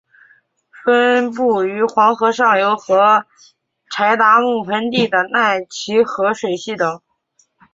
[0.83, 3.27] 分布于黄河上游和
[3.91, 7.03] 柴达木盆地的奈齐河水系等。